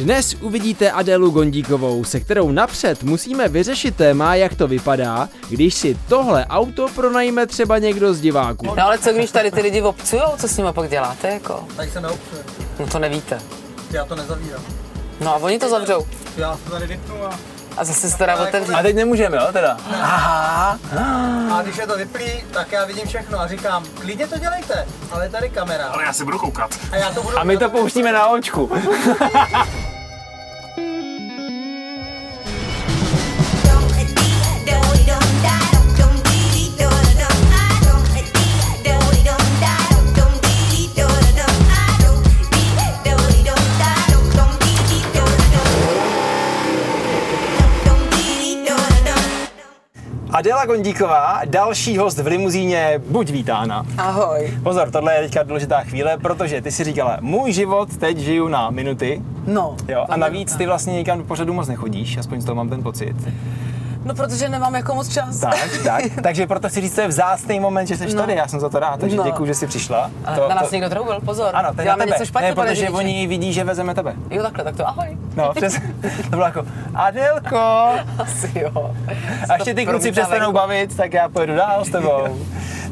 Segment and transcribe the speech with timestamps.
[0.00, 5.98] Dnes uvidíte Adélu Gondíkovou, se kterou napřed musíme vyřešit téma, jak to vypadá, když si
[6.08, 8.66] tohle auto pronajme třeba někdo z diváků.
[8.66, 11.64] No ale co když tady ty lidi obcujou, co s nimi pak děláte jako?
[11.76, 12.44] Tady se neobsuje.
[12.80, 13.40] No to nevíte.
[13.90, 14.62] Já to nezavírám.
[15.20, 16.06] No a oni to zavřou.
[16.36, 17.38] Já to tady vypnu a...
[17.80, 18.74] A zase se to dá otevřít.
[18.74, 19.76] A teď nemůžeme, jo, teda?
[20.02, 20.78] Aha.
[21.52, 25.24] A když je to vyplý, tak já vidím všechno a říkám, klidně to dělejte, ale
[25.24, 25.86] je tady kamera.
[25.86, 26.70] Ale já si budu koukat.
[26.92, 27.38] A já to budu...
[27.38, 28.70] A my to pouštíme na očku.
[50.40, 53.86] Adela Gondíková, další host v limuzíně, buď vítána.
[53.98, 54.58] Ahoj.
[54.62, 58.70] Pozor, tohle je teďka důležitá chvíle, protože ty si říkala, můj život teď žiju na
[58.70, 59.22] minuty.
[59.46, 59.76] No.
[59.88, 62.82] Jo, a navíc ty vlastně nikam do pořadu moc nechodíš, aspoň z toho mám ten
[62.82, 63.16] pocit.
[64.04, 65.38] No protože nemám jako moc čas.
[65.40, 66.02] Tak, tak.
[66.22, 68.20] Takže proto si říct, to je vzácný moment, že jsi No.
[68.20, 69.24] tady, já jsem za to rád, takže No.
[69.24, 70.10] děkuji, že jsi přišla.
[70.24, 71.50] Ale na nás někdo troubil, pozor.
[71.54, 72.06] Ano, to je na tebe.
[72.06, 72.92] něco špatně, ne, protože řidiči.
[72.92, 74.14] oni vidí, že vezeme tebe.
[74.30, 75.18] Jo, takhle, tak to ahoj.
[75.36, 75.74] No, přes,
[76.22, 76.62] to bylo jako,
[76.94, 77.58] Adelko.
[78.18, 78.90] Asi jo.
[79.48, 82.38] A ještě ty kluci přestanou bavit, tak já pojedu dál s tebou.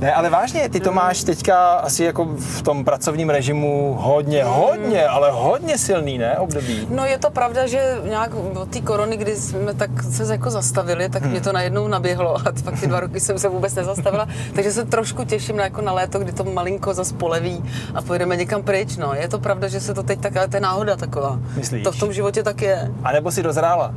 [0.00, 5.06] Ne, ale vážně, ty to máš teďka asi jako v tom pracovním režimu hodně, hodně,
[5.06, 6.86] ale hodně silný, ne, období.
[6.90, 11.08] No je to pravda, že nějak od té korony, kdy jsme tak se jako zastavili,
[11.08, 14.72] tak mě to najednou naběhlo a pak ty dva roky jsem se vůbec nezastavila, takže
[14.72, 18.62] se trošku těším na, jako na léto, kdy to malinko zas poleví a pojedeme někam
[18.62, 18.96] pryč.
[18.96, 19.14] No.
[19.14, 21.38] Je to pravda, že se to teď tak, ale to je náhoda taková.
[21.56, 21.84] Myslíš?
[21.84, 22.92] To v tom životě tak je.
[23.04, 23.94] A nebo si dozrála.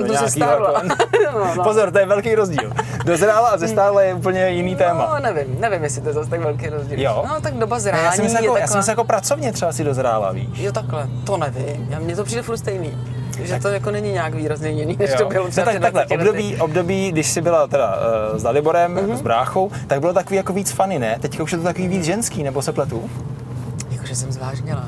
[0.00, 0.82] Do No, nějakýho zestárla.
[1.32, 1.62] No, no.
[1.64, 2.72] Pozor, to je velký rozdíl.
[3.04, 5.08] Dozrála a zestárla je úplně jiný téma.
[5.14, 7.00] No, nevím, nevím, jestli to je zase tak velký rozdíl.
[7.00, 7.24] Jo?
[7.28, 8.66] No, tak doba zrání já jsem je jako, já taková...
[8.66, 10.48] jsem myslel jako pracovně třeba si dozrála, víš.
[10.58, 11.86] Jo, takhle, to nevím.
[11.90, 12.98] Já, mně to přijde furt stejný.
[13.42, 15.16] Že to jako není nějak výrazně jiný, než Jo.
[15.18, 16.28] to bylo no, třeba tak, před takhle, 20 lety.
[16.30, 17.96] období, období, když jsi byla teda
[18.32, 19.06] uh, s Daliborem, Mhm.
[19.06, 19.16] mm-hmm.
[19.16, 21.18] s bráchou, tak bylo takový jako víc funny, ne?
[21.20, 23.10] Teďka už je to takový víc ženský, nebo se pletu?
[24.10, 24.84] Jakože jsem zvážněla.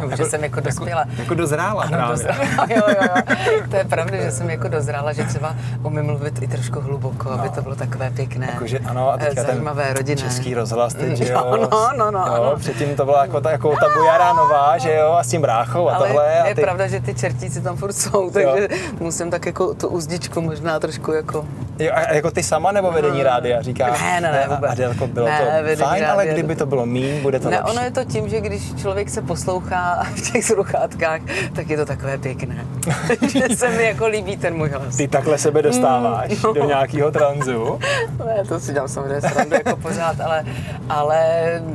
[0.00, 1.04] No, že jsem jako dospěla.
[1.18, 2.10] Jako dozrála Ano, právě.
[2.16, 2.44] dozrála.
[2.68, 3.22] jo, jo, jo.
[3.70, 7.48] To je pravda, že jsem jako dozrála, že třeba umím mluvit i trošku hluboko, aby
[7.48, 8.48] to bylo takové pěkné.
[8.52, 10.22] Jakože ano, a teďka zajímavé, ten rodinné.
[10.22, 11.68] český rozhlas teď, že Jo, jo?
[11.72, 12.56] no, no, no, jo, ano.
[12.58, 15.88] Předtím to byla jako ta, jako ta bujara nová, že jo, a s tím bráchou
[15.88, 16.40] a Ale tohle.
[16.40, 18.68] A je ty, pravda, že ty čertíci tam furt jsou, takže
[19.00, 21.44] musím tak jako tu uzdičku možná trošku jako...
[21.78, 23.86] Jo, a jako ty sama nebo vedení rádia říká?
[23.90, 24.70] Ne, ne, ne, a- vůbec.
[24.70, 27.70] Adelko, bylo Ne, to fajn, ale kdyby to bylo mín, bude to Ne, lepší.
[27.72, 31.20] ono je to tím, že když člověk se poslouchá v těch sluchátkách,
[31.52, 32.66] tak je to takové pěkné.
[33.28, 34.96] že se mi jako líbí ten můj hlas.
[34.96, 36.52] Ty takhle sebe dostáváš Mm, no.
[36.54, 37.78] do nějakého tranzu.
[38.26, 40.44] Ne, to si dělám samozřejmě srandu jako pořád, ale,
[40.88, 41.18] ale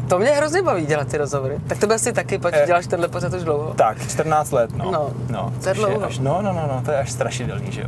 [0.07, 1.57] to mě hrozně baví dělat ty rozhovory.
[1.67, 2.65] Tak to by asi taky, pač Eh.
[2.65, 3.73] děláš tenhle pořád už dlouho.
[3.73, 4.91] Tak, 14 let, no.
[4.91, 6.03] No, no to je dlouho.
[6.05, 7.87] Až, no, no, no, no, to je až strašidelný, že jo.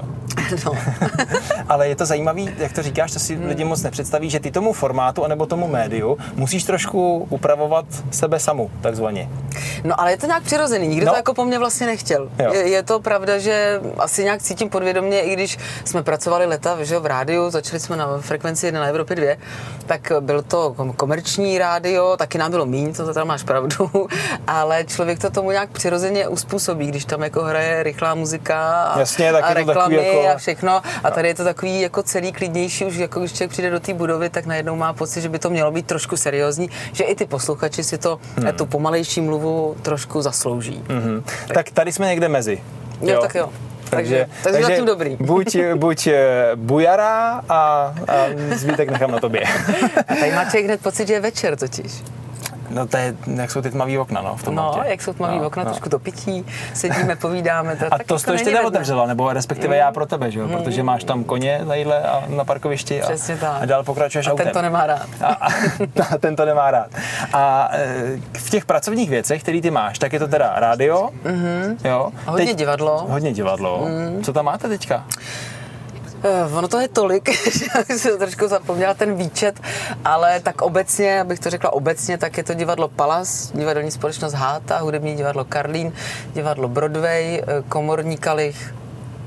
[0.65, 0.71] No.
[1.69, 3.47] Ale je to zajímavý, jak to říkáš, to si Hmm.
[3.47, 8.71] lidi moc nepředstaví, že ty tomu formátu anebo tomu médiu musíš trošku upravovat sebe samu,
[8.81, 9.29] takzvaně.
[9.83, 11.11] no ale je to nějak přirozený, nikdo No.
[11.11, 12.29] to jako po mně vlastně nechtěl.
[12.39, 12.53] Jo.
[12.53, 16.99] Je, je, to pravda, že asi nějak cítím podvědomě, i když jsme pracovali leta že
[16.99, 19.35] v rádiu, začali jsme na frekvenci 1 na Evropě 2,
[19.85, 23.91] tak byl to kom- komerční rádio, taky nám bylo míň, to tam máš pravdu,
[24.47, 29.31] ale člověk to tomu nějak přirozeně uspůsobí, když tam jako hraje rychlá muzika a, Jasně,
[29.31, 30.81] tak a reklamy jako- a všechno.
[31.03, 33.93] A tady je to takový jako celý klidnější, už jako když člověk přijde do té
[33.93, 37.25] budovy, tak najednou má pocit, že by to mělo být trošku seriózní, že i ty
[37.25, 38.51] posluchači si to, hmm.
[38.53, 40.83] tu pomalejší mluvu trošku zaslouží.
[40.89, 41.23] Mhm.
[41.53, 42.61] Tak tady jsme někde mezi.
[43.01, 43.49] Jo, tak jo.
[43.89, 45.17] Takže- takže zatím dobrý.
[45.19, 49.43] Buď, buď eh, bujara a, a zbytek nechám na tobě.
[50.07, 51.91] A tady má člověk hned pocit, že je večer totiž.
[52.69, 54.89] No to je, jak jsou ty tmavý okna, no, v tom No, autě.
[54.89, 55.69] jak jsou tmavý No, okna, no.
[55.69, 57.75] trošku to pití, sedíme, povídáme.
[57.75, 60.39] To, A tak to jako jsi to ještě neotevřela, nebo respektive já pro tebe, že
[60.39, 60.47] jo?
[60.47, 63.61] Protože máš tam koně tadyhle a na parkovišti a, Přesně tak.
[63.61, 64.45] a dál pokračuješ A autem.
[64.45, 65.07] ten to nemá rád.
[65.21, 65.47] A, a,
[66.13, 66.87] a ten to nemá rád.
[67.33, 71.75] A e, v těch pracovních věcech, které ty máš, tak je to teda rádio, mm-hmm.
[71.85, 72.09] jo?
[72.27, 73.05] A hodně divadlo.
[73.09, 73.85] Hodně divadlo.
[73.87, 74.23] Mm.
[74.23, 75.03] Co tam máte teďka?
[76.23, 77.29] Eh, Ono to je tolik,
[77.87, 79.59] že jsem trošku zapomněla ten výčet,
[80.05, 84.77] ale tak obecně, abych to řekla obecně, tak je to divadlo Palas, divadelní společnost Háta,
[84.77, 85.93] hudební divadlo Karlín,
[86.33, 88.73] divadlo Broadway, eh, komorní kalich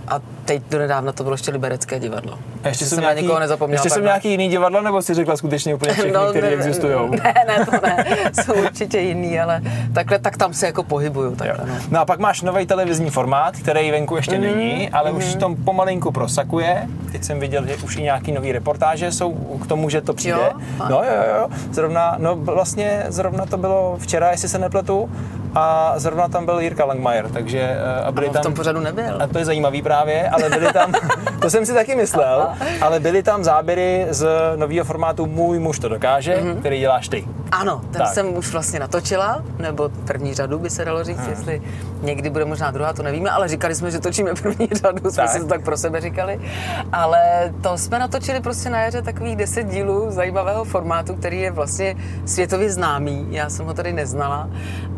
[0.09, 2.39] a teď do nedávna to bylo ještě Liberecké divadlo.
[2.65, 3.77] A ještě jsou jsem nějaký, na někoho nezapomněla.
[3.77, 4.05] ještě pardon.
[4.05, 6.95] nějaký jiný divadla, nebo si řekla skutečně úplně všechny, no, které existují?
[7.11, 8.05] Ne, ne, to ne,
[8.45, 9.61] jsou určitě jiný, ale
[9.95, 11.37] takhle, tak tam se jako pohybuju.
[11.37, 11.75] Takhle, no.
[11.91, 15.17] No a pak máš nový televizní formát, který venku ještě mm, není, ale mm.
[15.17, 16.89] už v tom pomalinku prosakuje.
[17.13, 19.33] Teď jsem viděl, že už i nějaký nový reportáže jsou
[19.63, 20.37] k tomu, že to přijde.
[20.37, 20.61] Jo?
[20.91, 21.49] No jo, jo, jo.
[21.73, 25.11] Zrovna, no vlastně zrovna to bylo včera, jestli se nepletu,
[25.57, 28.43] a zrovna tam byl Jirka Langmajer, takže eh, a byli v tam...
[28.43, 29.23] tom pořadu nebyl.
[29.23, 30.93] A to je zajímavý právě, ale byli tam,
[31.41, 32.49] to jsem si taky myslel,
[32.81, 36.49] ale byly tam záběry z nového formátu Můj muž to dokáže, Mhm.
[36.53, 36.59] mm-hmm.
[36.61, 37.25] který děláš ty.
[37.53, 38.03] Ano, ten Tak.
[38.03, 38.15] tak.
[38.15, 41.31] jsem už vlastně natočila, nebo první řadu by se dalo říct, hmm.
[41.31, 41.63] jestli
[42.03, 45.29] někdy bude možná druhá, to nevíme, ale říkali jsme, že točíme první řadu, jsme Tak.
[45.31, 46.41] si to tak pro sebe říkali.
[46.93, 51.97] Ale to jsme natočili prostě na jaře takových deset dílů zajímavého formátu, který je vlastně
[52.27, 53.27] světově známý.
[53.31, 54.49] Já jsem ho tady neznala,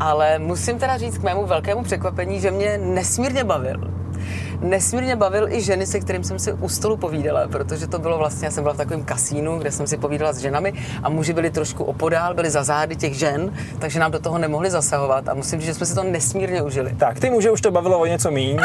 [0.01, 3.81] ale musím teda říct k mému velkému překvapení, že mě nesmírně bavil.
[4.61, 8.47] Nesmírně bavil i ženy, se kterým jsem si u stolu povídala, protože to bylo vlastně,
[8.47, 10.73] já jsem byla v takovém kasínu, kde jsem si povídala s ženami
[11.03, 14.71] a muži byli trošku opodál, byli za zády těch žen, takže nám do toho nemohli
[14.71, 16.95] zasahovat a musím říct, že jsme si to nesmírně užili.
[16.99, 18.59] Tak, ty muže už to bavilo o něco míň,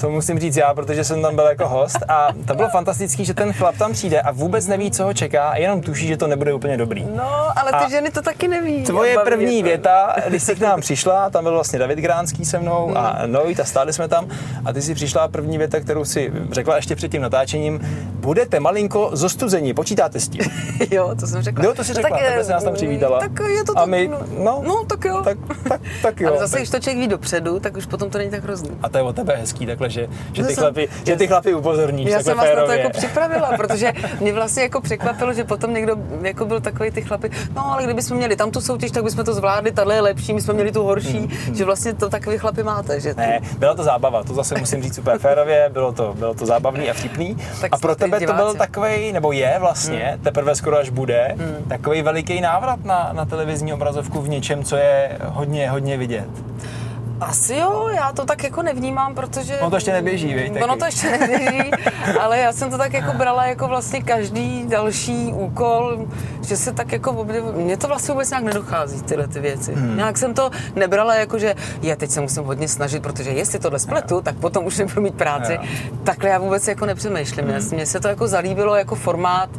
[0.00, 3.34] to musím říct já, protože jsem tam byl jako host a to bylo fantastický, že
[3.34, 6.26] ten chlap tam přijde a vůbec neví, co ho čeká a jenom tuší, že to
[6.26, 7.06] nebude úplně dobrý.
[7.16, 8.82] No, ale ty A ženy to taky neví.
[8.82, 9.68] Tvoje první to.
[9.68, 13.60] věta, když jsi k nám přišla, tam byl vlastně David Gránský se mnou a Noit
[13.60, 14.28] a stáli jsme tam
[14.64, 17.80] a ty si přišla první věta, kterou si řekla ještě před tím natáčením,
[18.12, 20.42] budete malinko zostuzení, počítáte s tím.
[20.90, 21.64] Jo, to jsem řekla.
[21.64, 23.20] Jo, to si řekla, je- takhle jsi nás tam přivítala.
[23.20, 25.22] Tak je to A tak, my, no, no, tak jo.
[25.24, 25.38] Tak,
[25.68, 26.28] tak, tak jo.
[26.28, 26.60] ale zase, tak.
[26.60, 28.70] když to člověk ví dopředu, tak už potom to není tak hrozný.
[28.82, 31.54] A to je o tebe hezký takhle, že, že, ty, jsem- chlapi, že ty chlapi
[31.54, 35.74] upozorníš Já jsem vás na to jako připravila, protože mě vlastně jako překvapilo, že potom
[35.74, 39.24] někdo jako byl takový ty chlapy, no ale kdybychom měli tam tu soutěž, tak bychom
[39.24, 42.62] to zvládli, tahle je lepší, my jsme měli tu horší, že vlastně to takový chlapy
[42.62, 46.34] máte, že Ne, byla to zábava, to zase musím říct super férově, bylo to, bylo
[46.34, 47.36] to zábavný a vtipný.
[47.60, 48.58] Tak a pro tebe to byl diváci.
[48.58, 50.24] takový, nebo je vlastně, Hmm.
[50.24, 51.36] teprve skoro až bude,
[51.68, 56.28] takový veliký návrat na, na televizní obrazovku v něčem, co je hodně, hodně vidět.
[57.22, 59.58] Asi jo, já to tak jako nevnímám, protože...
[59.58, 60.62] Ono to ještě neběží, taky.
[60.62, 61.70] Ono to ještě neběží,
[62.20, 66.06] ale já jsem to tak jako brala jako vlastně každý další úkol,
[66.42, 67.26] že se tak jako.
[67.56, 69.74] Mně to vlastně vůbec nějak nedochází, tyhle ty věci.
[69.74, 69.96] Hmm.
[69.96, 73.78] Nějak jsem to nebrala jako, že je, teď se musím hodně snažit, protože jestli tohle
[73.78, 75.52] spletu, tak potom už nebudu mít práci.
[75.52, 75.60] Jo.
[76.04, 77.46] Takhle já vůbec jako nepřemýšlím.
[77.46, 77.68] Hmm.
[77.72, 79.50] Mně se to jako zalíbilo jako formát,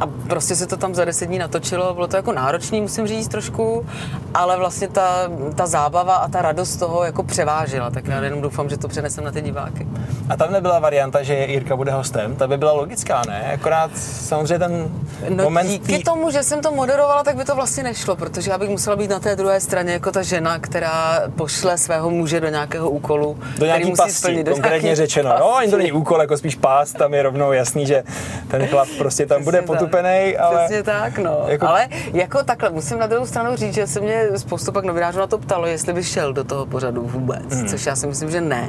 [0.00, 3.28] a prostě se to tam za deset dní natočilo, bylo to jako náročný, musím říct
[3.28, 3.86] trošku,
[4.34, 8.68] ale vlastně ta, ta zábava a ta radost toho jako převážila, tak já jenom doufám,
[8.68, 9.86] že to přenesem na ty diváky.
[10.28, 13.52] A tam nebyla varianta, že Jirka bude hostem, ta by byla logická, ne?
[13.54, 14.88] Akorát samozřejmě ten
[15.28, 18.50] No moment díky tý- tomu, že jsem to moderovala, tak by to vlastně nešlo, protože
[18.50, 22.40] já bych musela být na té druhé straně jako ta žena, která pošle svého muže
[22.40, 24.46] do nějakého úkolu, do který nějaký musí pasti, splnit.
[24.46, 25.28] do konkrétně řečeno.
[25.30, 25.62] No, pasti.
[25.62, 28.04] ani to není úkol, jako spíš pás, tam je rovnou jasný, že
[28.48, 30.58] ten chlap prostě tam bude Přesně potupený, ale...
[30.58, 31.44] Přesně tak, no.
[31.46, 31.66] Jako-.
[31.68, 35.26] Ale jako takhle, musím na druhou stranu říct, že se mě spoustu pak novinářů na
[35.26, 37.68] to ptalo, jestli by šel do toho pořadu vůbec, hmm.
[37.68, 38.68] což já si myslím, že ne.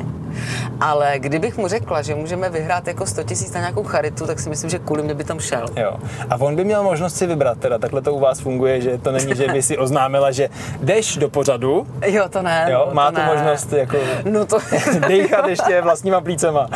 [0.80, 4.50] Ale kdybych mu řekla, že můžeme vyhrát jako 100 tisíc na nějakou charitu, tak si
[4.50, 5.66] myslím, že kvůli mě by tam šel.
[5.76, 5.98] Jo.
[6.30, 9.12] A on by měl možnost si vybrat, teda takhle to u vás funguje, že to
[9.12, 10.50] není, že by si oznámila, že
[10.82, 12.68] jdeš do pořadu, Jo, to ne.
[12.72, 13.28] jo, no, má to tu ne.
[13.28, 14.58] možnost jako No to,
[15.08, 16.68] dejchat ještě vlastníma plícema.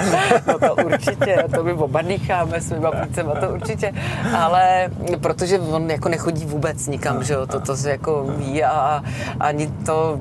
[0.48, 3.94] no to určitě, to my oba dýcháme svýma plícema, to určitě.
[4.35, 4.89] Ale
[5.21, 9.03] protože on jako nechodí vůbec nikam, že jo, to, to se jako ví a,
[9.39, 10.19] ani to,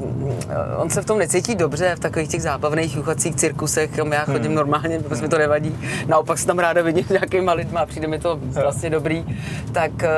[0.76, 4.54] on se v tom necítí dobře, v takových těch zábavných juchacích cirkusech, kam já chodím
[4.54, 5.78] normálně, protože mi to nevadí.
[6.06, 9.24] Naopak se tam ráda vidím s nějakýma lidma a přijde mi to vlastně dobrý.
[9.72, 10.08] Tak eh,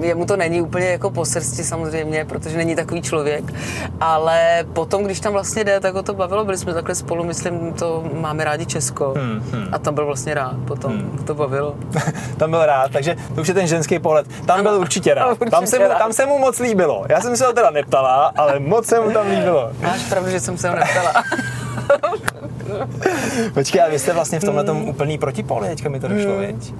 [0.00, 3.54] jemu to není úplně jako po srsti samozřejmě, protože není takový člověk.
[4.00, 7.72] Ale potom, když tam vlastně jde, tak ho to bavilo, byli jsme takhle spolu, myslím,
[7.72, 9.14] to máme rádi Česko.
[9.72, 11.74] A tam byl vlastně rád, potom to bavilo.
[12.36, 14.26] Tam byl rád, takže to už je ten ženský pohled.
[14.46, 15.30] Tam byl určitě rád.
[15.30, 17.06] Určitě Tam se, mu, tam se mu moc líbilo.
[17.08, 19.70] Já jsem se ho teda neptala, ale moc se mu tam líbilo.
[19.80, 21.12] Máš pravdu, že jsem se ho neptala.
[23.54, 26.40] Počkej, a vy jste vlastně v tomhle tom úplný protipol, teďka mi to došlo, Hmm.
[26.46, 26.74] viď?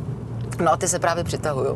[0.65, 1.69] No a ty se právě přitahují.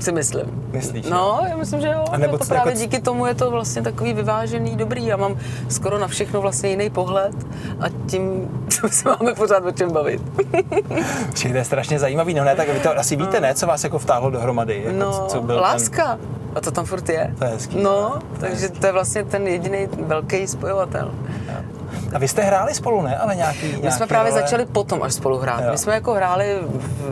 [0.00, 0.64] Si myslím.
[0.72, 2.04] Myslíš, No, já myslím, že jo.
[2.12, 5.06] A nebo to právě jako- díky tomu je to vlastně takový vyvážený, dobrý.
[5.06, 5.36] Já mám
[5.68, 7.32] skoro na všechno vlastně jiný pohled
[7.80, 8.48] a tím
[8.90, 10.22] se máme pořád o čem bavit.
[11.30, 13.84] Počkej, to je strašně zajímavý, no ne, tak vy to asi víte, ne, co vás
[13.84, 14.82] jako vtáhlo dohromady?
[14.84, 16.18] Jako, No, co byl láska.
[16.54, 17.34] A to tam furt je.
[17.38, 17.82] To je hezký.
[17.82, 21.10] No, To je takže to je vlastně ten jediný velký spojovatel.
[21.46, 21.64] Ten...
[22.14, 23.16] A vy jste hráli spolu, ne?
[23.16, 24.42] Ale nějaký, My nějaký jsme právě role?
[24.42, 25.60] začali potom až spolu hrát.
[25.60, 25.68] Jo.
[25.72, 26.58] My jsme jako hráli,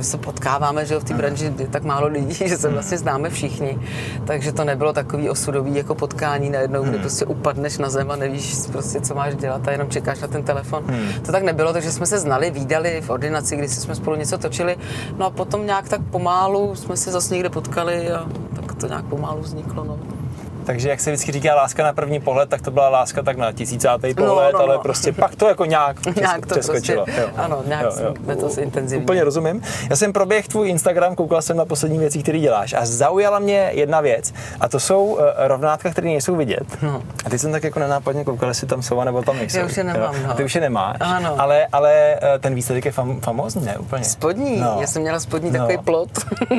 [0.00, 3.30] se potkáváme, že jo, v té branži je tak málo lidí, že se vlastně známe
[3.30, 3.78] všichni.
[4.26, 8.54] Takže to nebylo takový osudový jako potkání najednou, kdy prostě upadneš na zem a nevíš
[8.73, 10.85] prostě, co máš dělat a jenom čekáš na ten telefon.
[11.26, 14.76] To tak nebylo, takže jsme se znali, výdali v ordinaci, kdy jsme spolu něco točili.
[15.16, 19.04] No a potom nějak tak pomálu jsme se zase někde potkali a tak to nějak
[19.04, 19.85] pomálu vzniklo.
[19.85, 19.99] No.
[20.68, 23.52] Takže jak se vždycky říká láska na první pohled, tak to byla láska tak na
[23.52, 24.64] tisícátý pohled, no, no.
[24.64, 27.04] ale prostě pak to jako nějak, přes, Nějak to přeskočilo.
[27.04, 29.04] prostě- ano, nějak jsme to zintenzivnili.
[29.04, 29.62] Úplně rozumím.
[29.90, 33.70] Já jsem proběh tvůj Instagram, koukal jsem na poslední věci, které děláš a zaujala mě
[33.75, 36.66] jedna věc a to jsou eh, rovnátka, které nejsou vidět.
[36.82, 37.02] No.
[37.25, 39.58] A teď jsem tak jako nenápadně koukal, jestli tam jsou, nebo tam nejsou.
[39.58, 40.20] Já už je nemám, Jo.
[40.26, 40.30] no.
[40.30, 40.96] A ty už je nemáš.
[41.00, 41.34] Ano.
[41.38, 43.76] Ale, ale eh, ten výsledek je fam, famózní, ne?
[43.78, 44.04] Úplně.
[44.04, 44.76] Spodní, No.
[44.80, 45.58] já jsem měla spodní No.
[45.58, 46.10] takový plot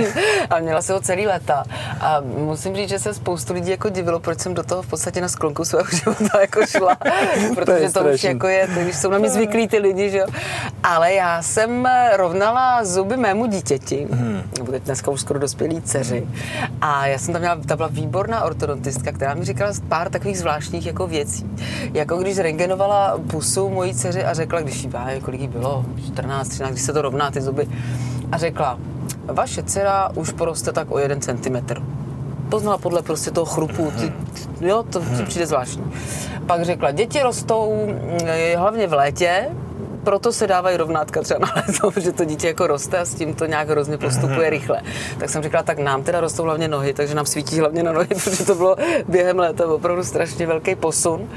[0.50, 1.64] a měla se ho celý léta.
[2.02, 5.22] A musím říct, že se spoustu lidí jako divilo, proč jsem do toho v podstatě
[5.22, 6.96] na sklonku svého života jako šla,
[7.56, 8.30] protože to už strašný.
[8.30, 10.26] jako je, když jsou na mě zvyklí ty lidi, že jo.
[10.84, 14.42] Ale já jsem rovnala zuby mému dítěti, Hmm.
[14.58, 16.28] nebo teď dneska už skoro dospělý dceři.
[16.82, 20.86] A já jsem tam měla, ta byla výborná ortodontistka, která mi říkala pár takových zvláštních
[20.86, 21.50] jako věcí.
[21.94, 26.48] Jako když rengenovala pusu mojí dceři a řekla, když jí, nevím, kolik jí bylo, 14,
[26.48, 27.68] 13, když se to rovná ty zuby,
[28.32, 28.80] a řekla,
[29.26, 31.82] vaše dcera už poroste tak o jeden centimetr.
[32.50, 34.14] To znala podle prostě toho chrupu, ty,
[34.62, 35.92] jo, to ti přijde zvláštní.
[36.48, 38.28] Pak řekla, děti rostou mm,
[38.58, 39.50] hlavně v létě,
[40.04, 43.34] proto se dávají rovnátka třeba na léto, protože to dítě jako roste a s tím
[43.34, 44.82] to nějak hrozně postupuje rychle.
[45.18, 48.08] Tak jsem řekla, tak nám teda rostou hlavně nohy, takže nám svítí hlavně na nohy,
[48.24, 48.76] protože to bylo
[49.08, 51.30] během léta opravdu strašně velký posun.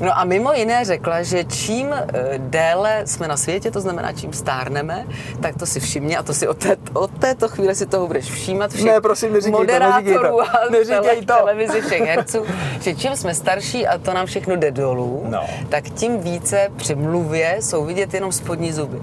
[0.00, 2.04] No a mimo jiné řekla, že čím eh,
[2.38, 5.06] déle jsme na světě, to znamená čím stárneme,
[5.40, 8.30] tak to si všimně a to si od, té, od této chvíle si toho budeš
[8.30, 10.20] všímat všech Ne, prosím, neříkej to, neříkej to.
[10.20, 11.34] moderátorů a Neříkej tele, to.
[11.34, 12.44] televizi všech herců,
[12.80, 15.46] že čím jsme starší a to nám všechno jde dolů, No.
[15.68, 18.98] tak tím více při mluvě jsou vidět jenom spodní zuby.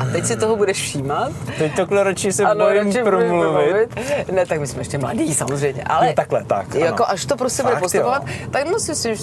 [0.00, 1.32] A teď si toho budeš všímat.
[1.58, 3.88] Teď to ročí se Ano, bojím radši promluvit.
[3.88, 4.30] promluvit.
[4.32, 7.10] Ne, tak my jsme ještě mladí samozřejmě, ale Jo, takhle, tak, Jako ano.
[7.12, 8.48] až to prostě Fakt, bude postupovat, jo.
[8.50, 9.14] tak no si, si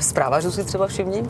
[0.00, 1.22] zpráva, že si třeba všimni.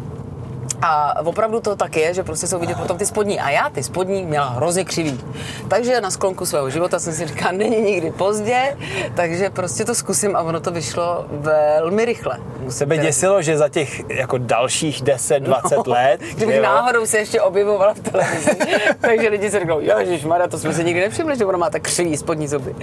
[0.82, 3.40] A opravdu to tak je, že prostě jsou vidět potom ty spodní.
[3.40, 5.20] A já ty spodní měla hrozně křivý.
[5.68, 8.76] Takže na sklonku svého života jsem si říkala, není nikdy pozdě,
[9.14, 12.38] takže prostě to zkusím a ono to vyšlo velmi rychle.
[12.58, 16.62] Musím Sebe teda děsilo, že za těch jako dalších 10, 20 let, No, Kdybych jo,
[16.62, 18.50] náhodou se ještě objevovala v televizi,
[19.00, 21.82] takže lidi si řeknou, Ježíš Mara, to jsme si nikdy nevšimli, že ona má tak
[21.82, 22.74] křivý spodní zuby.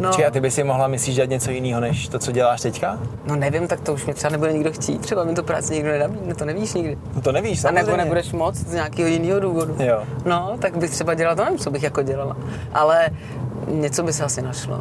[0.00, 2.60] No, Či a ty by si mohla myslíš dělat něco jiného, než to, co děláš
[2.60, 2.98] teďka?
[3.26, 5.90] no nevím, tak to už mě třeba nebude nikdo chtít, třeba mi to práci nikdo
[5.90, 6.98] nenabídne, to nevíš nikdy.
[7.14, 7.82] No to nevíš, A samozřejmě.
[7.82, 9.76] nebo nebudeš moc z nějakého jiného důvodu.
[9.78, 10.02] Jo.
[10.24, 12.36] No, tak bych třeba dělala, to nevím, co bych jako dělala,
[12.74, 13.08] ale
[13.68, 14.80] něco by se asi našlo.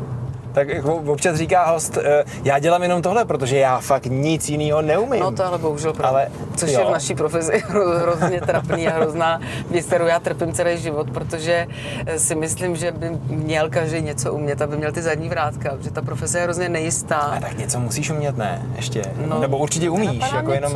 [0.53, 0.67] Tak
[1.05, 5.19] občas říká host, eh, já dělám jenom tohle, protože já fakt nic jiného neumím.
[5.19, 6.09] No to ale bohužel pravda.
[6.19, 6.79] Ale Což jo.
[6.79, 11.11] je v naší profesi hro- hrozně trapný a hrozná věc, kterou já trpím celý život,
[11.11, 11.67] protože
[12.05, 15.91] eh, si myslím, že by měl každý něco umět, aby měl ty zadní vrátka, protože
[15.91, 17.15] ta profese je hrozně nejistá.
[17.17, 18.61] A tak něco musíš umět, ne?
[18.75, 19.01] Ještě.
[19.27, 20.31] No, Nebo určitě umíš.
[20.35, 20.73] Jako mě jenom...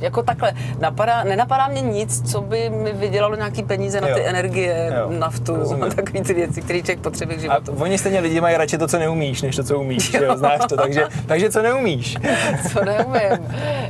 [0.00, 4.14] Jako takhle, napadá, nenapadá mě nic, co by mi vydělalo nějaký peníze na Jo.
[4.14, 5.84] ty energie, Jo, naftu rozumím.
[5.84, 7.72] a takové ty věci, které člověk potřebuje k A životu.
[7.82, 10.10] oni stejně lidi mají radši to, co neumíš, než to, co umíš.
[10.10, 12.16] že Jo, znáš to, takže, takže co neumíš?
[12.72, 13.46] Co neumím?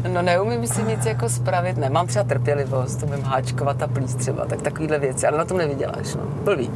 [0.09, 4.63] No neumím si nic jako spravit, nemám třeba trpělivost, umím háčkovat a plíst třeba, tak
[4.63, 6.71] takovýhle věci, ale na tom nevyděláš, no, blbý.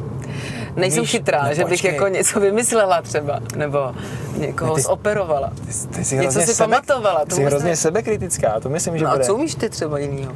[0.79, 1.93] Nejsem Umíš- chytrá, no že bych počkej.
[1.93, 3.91] jako něco vymyslela třeba, nebo
[4.37, 5.51] někoho No ty- zoperovala.
[5.65, 7.75] Ty, ty jsi Něco si pamatovala, to Ty jsi hrozně ne.
[7.75, 9.25] sebekritická, to myslím, že No a bude.
[9.25, 10.31] co umíš ty třeba jinýho?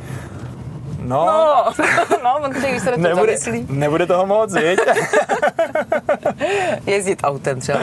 [1.06, 1.66] No, No,
[2.24, 3.66] no, on když se na to nebude, zamyslí.
[3.70, 4.80] nebude toho moc, viď?
[6.86, 7.80] Jezdit autem třeba.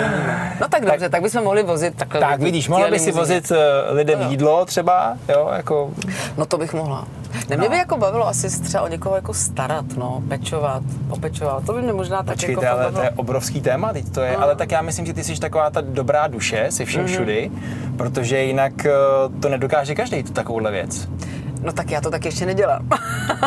[0.61, 2.21] No tak dobře, tak bychom mohli vozit takhle.
[2.21, 4.27] tak vidíš, mohla by si vozit eh, lidem Jo.
[4.31, 5.91] jídlo třeba, jo, jako...
[6.37, 7.07] No to bych mohla.
[7.49, 11.67] Ne, mě by jako bavilo asi se třeba o někoho jako starat, no, pečovat, opečovat.
[11.67, 14.33] To by mě možná tak Počkejte, jako ale to je obrovský téma, teď to je,
[14.33, 14.43] No.
[14.43, 17.09] ale tak já myslím, že ty jsi taková ta dobrá duše, si vším Mhm.
[17.13, 17.51] všudy,
[17.97, 18.91] protože jinak eh,
[19.41, 21.09] to nedokáže každý tu takovouhle věc.
[21.63, 22.89] No tak já to tak ještě nedělám.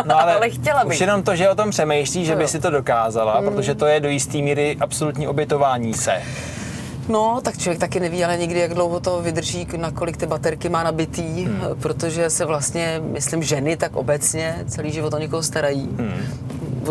[0.06, 0.94] No ale, ale chtěla bych.
[0.94, 4.00] Už jenom to, že o tom přemýšlíš, že by si to dokázala, protože to je
[4.00, 6.22] do jisté míry absolutní obětování se.
[7.10, 10.84] No, tak člověk taky neví, ale nikdy, jak dlouho to vydrží, nakolik ty baterky má
[10.84, 11.62] nabitý, Hmm.
[11.82, 15.90] protože se vlastně, myslím, ženy tak obecně celý život o někoho starají.
[15.98, 16.14] Hmm.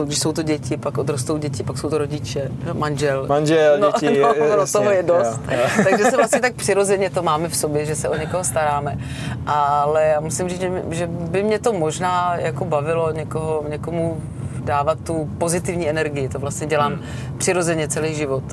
[0.05, 3.27] Když jsou to děti, pak odrostou děti, pak jsou to rodiče, manžel.
[3.27, 5.41] Manžel, no, děti, no, je- ono jasně, toho je dost.
[5.51, 5.85] jo, jo.
[5.91, 8.99] Takže se vlastně tak přirozeně to máme v sobě, že se o někoho staráme.
[9.47, 14.21] Ale já musím říct, že, by mě to možná jako bavilo někoho, někomu
[14.65, 16.29] dávat tu pozitivní energii.
[16.29, 17.03] To vlastně dělám Hmm.
[17.39, 18.45] přirozeně celý život.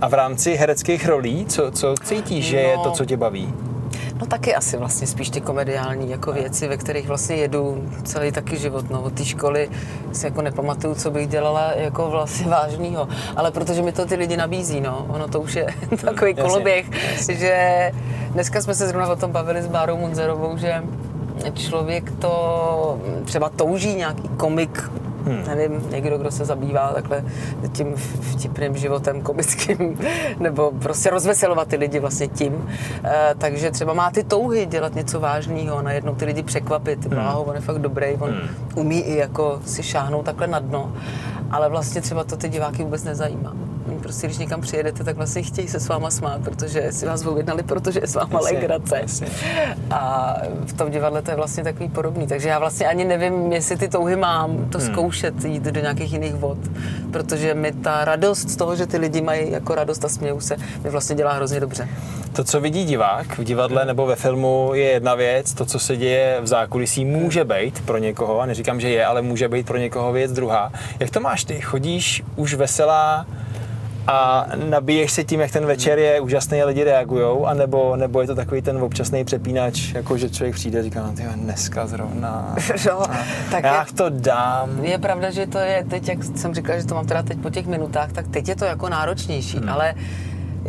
[0.00, 2.82] A v rámci hereckých rolí, co, co cítíš, že je No.
[2.82, 3.54] to, co tě baví?
[4.20, 8.56] No taky asi vlastně spíš ty komediální jako věci, ve kterých vlastně jedu celý taky
[8.56, 8.90] život.
[8.90, 9.70] No, od té školy
[10.12, 13.08] si jako nepamatuju, co bych dělala jako vlastně vážnýho.
[13.36, 15.06] Ale protože mi to ty lidi nabízí, no.
[15.08, 15.66] Ono to už je
[16.04, 17.34] takový Jasně, koloběh, jasně.
[17.34, 17.92] že
[18.32, 20.82] dneska jsme se zrovna o tom bavili s Bárou Munzerovou, že
[21.54, 24.90] člověk to třeba touží nějaký komik
[25.24, 25.44] Hmm.
[25.46, 27.24] Nevím, někdo, kdo se zabývá takhle
[27.72, 29.98] tím vtipným životem komickým,
[30.38, 32.68] nebo prostě rozveselovat ty lidi vlastně tím.
[33.04, 37.04] E, takže třeba má ty touhy dělat něco vážného, najednou ty lidi překvapit.
[37.04, 37.14] Hmm.
[37.14, 38.48] Bláho, on je fakt dobrý, on hmm.
[38.74, 40.92] umí i jako si šáhnout takhle na dno,
[41.50, 43.52] ale vlastně třeba to ty diváky vůbec nezajímá
[44.00, 47.62] prostě když někam přijedete, tak vlastně chtějí se s váma smát, protože si vás objednali,
[47.62, 48.98] protože je s váma jasně, legrace.
[49.00, 49.26] Jasně.
[49.90, 52.26] A v tom divadle to je vlastně takový podobný.
[52.26, 54.86] Takže já vlastně ani nevím, jestli ty touhy mám to hmm.
[54.86, 56.58] zkoušet, jít do nějakých jiných vod,
[57.12, 60.56] protože mi ta radost z toho, že ty lidi mají jako radost a smějou se,
[60.84, 61.88] mi vlastně dělá hrozně dobře.
[62.32, 65.54] To, co vidí divák v divadle nebo ve filmu, je jedna věc.
[65.54, 69.22] To, co se děje v zákulisí, může být pro někoho, a neříkám, že je, ale
[69.22, 70.72] může být pro někoho věc druhá.
[71.00, 71.60] Jak to máš ty?
[71.60, 73.26] Chodíš už veselá
[74.10, 78.26] a nabíješ se tím, jak ten večer je úžasný a lidi reagujou, anebo, nebo je
[78.26, 82.54] to takový ten občasný přepínač, jako že člověk přijde a říká, no ty dneska zrovna,
[82.86, 83.02] no,
[83.50, 84.84] tak já je, to dám.
[84.84, 87.50] Je pravda, že to je teď, jak jsem říkal, že to mám teda teď po
[87.50, 89.68] těch minutách, tak teď je to jako náročnější, hmm.
[89.68, 89.94] ale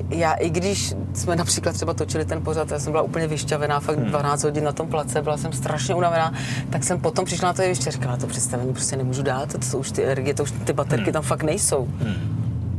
[0.10, 3.98] já i když jsme například třeba točili ten pořad, já jsem byla úplně vyšťavená, fakt
[3.98, 4.06] hmm.
[4.06, 6.34] 12 hodin na tom place, byla jsem strašně unavená,
[6.70, 9.78] tak jsem potom přišla na to ještě říkala, to představení prostě nemůžu dát, to jsou
[9.78, 11.14] už ty energie, to už ty baterky hmm.
[11.14, 11.88] tam fakt nejsou.
[12.00, 12.31] Hmm.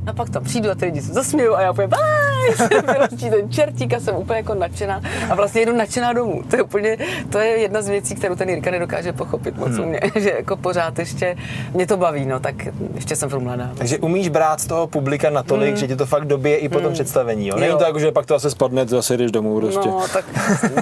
[0.06, 1.88] A pak tam přijdu a ty lidi se zasmějou a já úplně
[2.92, 6.42] vylečí ten čertík a jsem úplně jako nadšená a vlastně jedu nadšená domů.
[6.50, 6.98] To je úplně,
[7.30, 9.80] to je jedna z věcí, kterou ten Jirka nedokáže pochopit moc hmm.
[9.80, 11.36] u mě, že jako pořád ještě
[11.74, 12.54] mě to baví, no tak
[12.94, 13.70] ještě jsem furt mladá.
[13.74, 15.76] Takže umíš brát z toho publika natolik, hmm.
[15.76, 16.94] že ti to fakt dobije i po tom hmm.
[16.94, 17.56] představení, jo?
[17.56, 17.78] Není jo.
[17.78, 19.88] to jako, že pak to asi spadne, zase jdeš domů prostě.
[19.88, 20.24] No, tak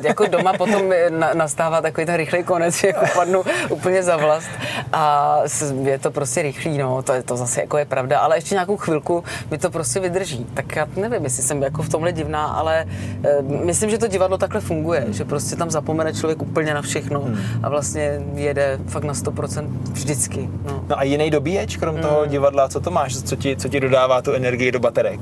[0.03, 0.93] jako doma potom
[1.35, 4.49] nastává takový ten rychlý konec, že jako padnu úplně za vlast
[4.93, 5.37] a
[5.83, 8.77] je to prostě rychlý, no, to, je, to zase jako je pravda, ale ještě nějakou
[8.77, 10.47] chvilku mi to prostě vydrží.
[10.55, 12.87] Tak já nevím, jestli jsem jako v tomhle divná, ale
[13.25, 17.21] e, myslím, že to divadlo takhle funguje, že prostě tam zapomene člověk úplně na všechno
[17.21, 17.39] hmm.
[17.63, 20.49] a vlastně jede fakt na 100% vždycky.
[20.67, 22.05] No, no a jiný dobíječ, krom hmm.
[22.05, 25.21] toho divadla, co to máš, co ti, co ti dodává tu energii do baterek?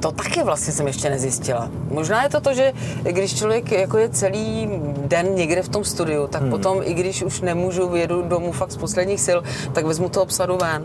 [0.00, 1.70] to taky vlastně jsem ještě nezjistila.
[1.90, 4.68] Možná je to to, že když člověk jako je celý
[5.06, 6.50] den někde v tom studiu, tak hmm.
[6.50, 9.38] potom, i když už nemůžu, jedu domů fakt z posledních sil,
[9.72, 10.84] tak vezmu to obsadu ven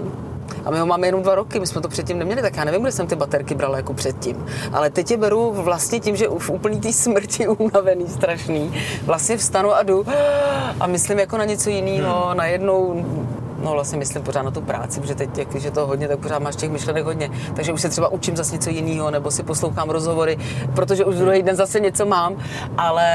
[0.66, 2.82] a my ho máme jenom dva roky, my jsme to předtím neměli, tak já nevím,
[2.82, 4.46] kde jsem ty baterky brala jako předtím.
[4.74, 8.74] Ale teď je beru vlastně tím, že v úplný té smrti unavený, strašný,
[9.06, 10.06] vlastně vstanu a jdu
[10.80, 12.38] a myslím jako na něco jiného, hmm.
[12.38, 13.06] najednou
[13.64, 16.40] No vlastně myslím pořád na tu práci, protože teď, jak je to hodně, tak pořád
[16.40, 17.30] máš těch myšlenek hodně.
[17.56, 20.38] Takže už se třeba učím zase něco jiného, nebo si poslouchám rozhovory,
[20.76, 22.36] protože už druhý den zase něco mám,
[22.78, 23.10] ale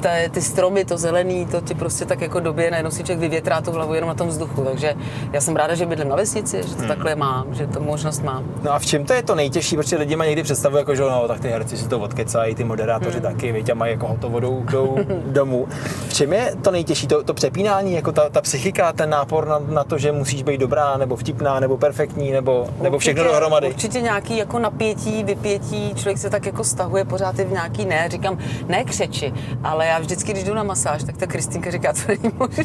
[0.00, 3.60] ty, ty stromy, to zelený, to ti prostě tak jako době najednou si člověk vyvětrá
[3.60, 4.64] tu hlavu jenom na tom vzduchu.
[4.64, 4.94] Takže
[5.32, 6.88] já jsem ráda, že bydlím na vesnici, že to hmm.
[6.88, 8.44] takhle mám, že to možnost mám.
[8.62, 11.02] No a v čem to je to nejtěžší, protože lidi mají někdy představu, jako, že
[11.02, 13.22] no, tak ty herci si to odkecají, ty moderátoři hmm.
[13.22, 15.68] taky, víte, mají jako hotovo jdou, jdou domů.
[16.08, 17.06] V čem je to nejtěžší?
[17.06, 20.60] To, to přepínání, jako ta, ta psychika, ten nápor na na, to, že musíš být
[20.60, 23.68] dobrá, nebo vtipná, nebo perfektní, nebo, určitě, nebo všechno dohromady?
[23.68, 28.08] Určitě nějaký jako napětí, vypětí, člověk se tak jako stahuje pořád i v nějaký ne,
[28.10, 29.32] říkám, ne křeči,
[29.64, 32.64] ale já vždycky, když jdu na masáž, tak ta Kristýnka říká, to není možný.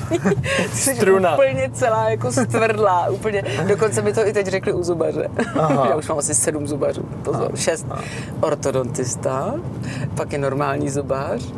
[0.74, 1.34] Struna.
[1.34, 3.44] úplně celá jako stvrdlá, úplně.
[3.68, 5.30] Dokonce mi to i teď řekli u zubaře.
[5.90, 7.56] já už mám asi sedm zubařů, pozor, Aha.
[7.56, 7.86] šest.
[7.90, 8.02] Aha.
[8.42, 9.54] Ortodontista,
[10.16, 11.54] pak je normální zubař,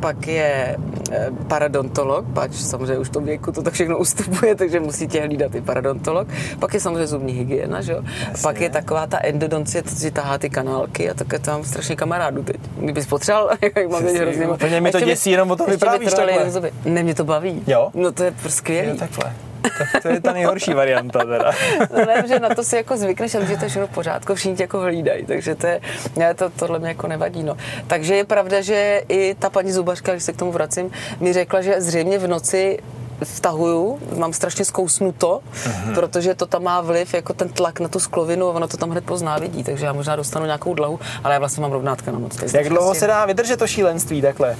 [0.00, 0.76] pak je
[1.12, 5.20] eh, paradontolog, pač samozřejmě už v tom věku to tak všechno ustupuje, takže musí tě
[5.20, 6.28] hlídat i paradontolog.
[6.58, 8.02] Pak je samozřejmě zubní hygiena, že jo?
[8.42, 12.42] Pak je taková ta endodoncie, to si tahá ty kanálky a také tam strašně kamarádů
[12.42, 12.56] teď.
[12.76, 14.48] Kdybys potřeboval, jak mám teď hrozně.
[14.48, 16.72] Úplně mi to děsí, jenom o tom vyprávíš takhle.
[16.84, 17.62] Ne, mě to baví.
[17.66, 17.90] Jo?
[17.94, 18.88] No to je prostě skvělý.
[18.88, 19.45] Jo, takhle.
[19.78, 21.52] Tak to je ta nejhorší varianta teda.
[21.96, 24.34] No ne, že na to si jako zvykneš a že to je všechno v pořádku,
[24.34, 25.80] všichni tě jako hlídají, takže to je,
[26.16, 27.42] ne, to, tohle mě jako nevadí.
[27.42, 27.56] No.
[27.86, 31.62] Takže je pravda, že i ta paní zubařka, když se k tomu vracím, mi řekla,
[31.62, 32.78] že zřejmě v noci
[33.24, 35.94] vtahuju, mám strašně zkousnuto, uh-huh.
[35.94, 39.04] protože to tam má vliv, jako ten tlak na tu sklovinu, ono to tam hned
[39.04, 42.52] pozná vidí, takže já možná dostanu nějakou dlahu, ale já vlastně mám rovnátka na noc.
[42.52, 44.56] Jak dlouho se dá vydržet to šílenství takhle?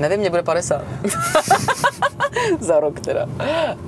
[0.00, 0.82] Nevím, mě bude 50.
[2.60, 3.26] za rok teda.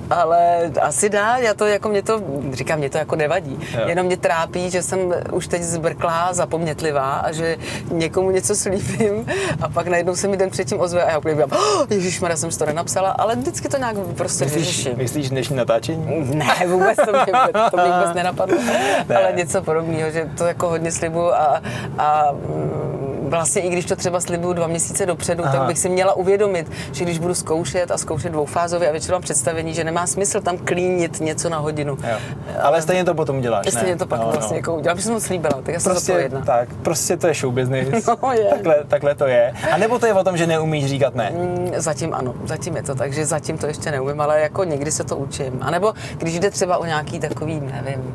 [0.09, 2.21] Ale asi dá, já to jako mě to,
[2.51, 3.59] říkám, mě to jako nevadí.
[3.73, 3.87] Jo.
[3.87, 7.57] Jenom mě trápí, že jsem už teď zbrklá, zapomnětlivá a že
[7.91, 9.25] někomu něco slíbím
[9.61, 12.51] a pak najednou se mi den předtím ozve a já úplně říkám, oh, ježišmarja, jsem
[12.51, 14.97] si to nenapsala, ale vždycky to nějak prostě myslíš, vyřeším.
[14.97, 16.35] Myslíš dnešní natáčení?
[16.35, 17.25] Ne, vůbec to mě,
[17.71, 19.05] to mě vůbec nenapadlo, ne.
[19.17, 21.61] ale něco podobného, že to jako hodně slibuju a,
[21.97, 25.53] a mm, vlastně i když to třeba slibuju dva měsíce dopředu, Aha.
[25.57, 29.21] tak bych si měla uvědomit, že když budu zkoušet a zkoušet dvoufázově a většinou mám
[29.21, 31.97] představení, že nemá smysl tam klínit něco na hodinu.
[32.11, 32.17] Jo.
[32.61, 33.95] Ale stejně to potom děláš, Stejně ne?
[33.97, 34.57] to pak No, vlastně no.
[34.57, 36.41] jako udělám, jsem moc slíbila, tak já jsem Prostě, zodpovědná.
[36.45, 38.05] tak, prostě to je show business.
[38.23, 38.45] No, je.
[38.49, 39.53] Takhle, takhle to je.
[39.71, 41.31] A nebo to je o tom, že neumíš říkat ne.
[41.35, 44.91] Mm, Zatím ano, zatím je to tak, že zatím to ještě neumím, ale jako někdy
[44.91, 45.57] se to učím.
[45.61, 48.13] A nebo když jde třeba o nějaký takový, nevím,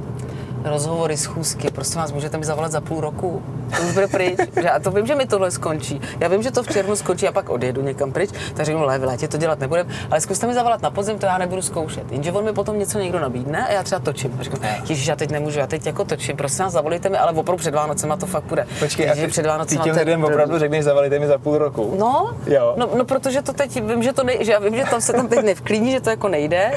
[0.64, 3.42] rozhovory, schůzky, prostě vás můžete mi zavolat za půl roku,
[3.76, 4.38] to už bude pryč.
[4.74, 6.00] A to vím, že mi tohle skončí.
[6.20, 8.98] Já vím, že to v červnu skončí a pak odjedu někam pryč, tak řeknu, le,
[8.98, 12.12] v létě to dělat nebudem, ale zkuste mi zavolat na podzim, to já nebudu zkoušet.
[12.12, 14.36] Jenže on mi potom něco někdo nabídne a já třeba točím.
[14.40, 17.32] A řeknu, ježiš, já teď nemůžu, já teď jako točím, prosím vás, zavolejte mi, ale
[17.32, 18.66] opravdu před Vánocema to fakt bude.
[18.78, 20.32] Počkej, a Ježiš, ty, před ty Vánocema těm lidem blbý.
[20.32, 21.94] opravdu řekneš, zavalíte mi za půl roku.
[21.98, 22.74] No, Jo.
[22.76, 25.12] no, no, protože to teď, vím, že to nej, že já vím, že tam se
[25.12, 26.70] tam teď nevklíní, že to jako nejde,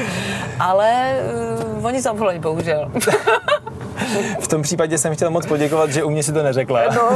[0.60, 1.15] ale
[1.77, 2.91] uh, oni zavolají, bohužel.
[4.39, 6.82] V tom případě jsem chtěl moc poděkovat, že u mě si to neřekla.
[6.95, 7.10] No,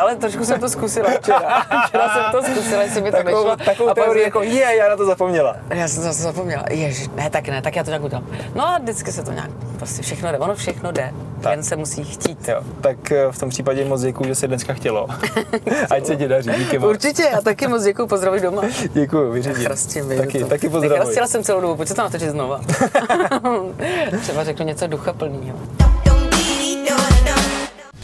[0.00, 1.62] ale trošku jsem to zkusila včera.
[1.86, 3.56] Včera jsem to zkusila, jestli by to takovou, nešlo.
[3.64, 5.56] takovou a teorii, jako, je, já na to zapomněla.
[5.70, 6.64] já jsem zase zapomněla.
[6.70, 8.26] Ježiš, ne, tak ne, tak já to nějak udělám.
[8.54, 11.50] No a vždycky se to nějak, prostě všechno jde, ono všechno jde, Tak.
[11.52, 12.48] jen se musí chtít.
[12.48, 15.06] Jo, tak eh, v tom případě moc děkuju, že se dneska chtělo.
[15.90, 16.90] Ať se ti daří, díky moc.
[16.90, 18.62] Určitě, a taky moc děkuji, pozdravuj doma.
[18.92, 19.64] Děkuju, vyřídím.
[19.64, 20.46] Chrastím, Taky, to.
[20.46, 20.96] taky Tak pozdravuj.
[20.98, 22.60] chrastila jsem celou dobu, pojď se tam natočit znova.
[24.22, 25.58] Třeba řeknu něco duchaplného.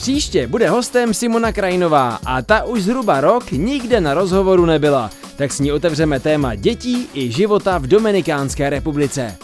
[0.06, 5.52] Příště bude hostem Simona Krajinová a ta už zhruba rok nikde na rozhovoru nebyla, tak
[5.52, 9.36] s ní otevřeme téma dětí i života v Dominikánské republice.